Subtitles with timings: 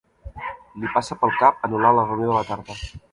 [0.83, 2.79] Li passa pel cap anul·lar la reunió de la tarda.